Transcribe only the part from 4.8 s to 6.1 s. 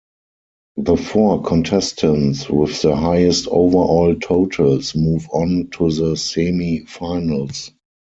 move on to